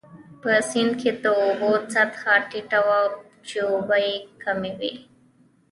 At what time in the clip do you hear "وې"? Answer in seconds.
4.79-4.91